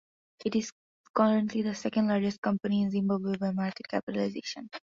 It 0.43 0.55
is 0.55 0.71
currently 1.15 1.61
the 1.61 1.75
second-largest 1.75 2.41
company 2.41 2.81
in 2.81 2.89
Zimbabwe 2.89 3.37
by 3.37 3.51
market 3.51 3.87
capitalisation. 3.87 4.67